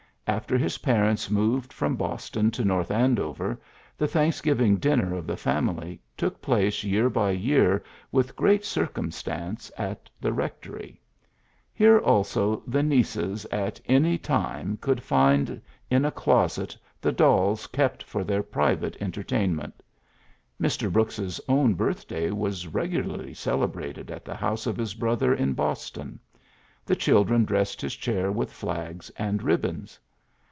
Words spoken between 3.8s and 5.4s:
the Thanksgiving dinner of the